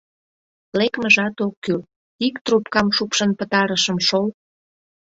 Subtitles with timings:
[0.79, 1.81] Лекмыжат ок кӱл,
[2.27, 4.27] ик трубкам шупшын пытарышым шол...